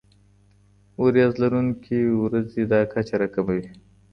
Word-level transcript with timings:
وریځ 1.03 1.33
لرونکي 1.41 1.99
ورځې 2.23 2.61
دا 2.71 2.81
کچه 2.93 3.15
راکموي. 3.21 3.65